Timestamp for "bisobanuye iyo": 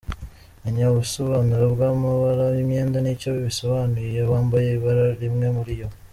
3.45-4.23